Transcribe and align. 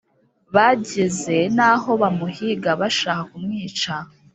bageze 0.55 1.37
n 1.55 1.57
aho 1.71 1.91
bamuhiga 2.01 2.71
bashaka 2.81 3.21
kumwica 3.29 3.93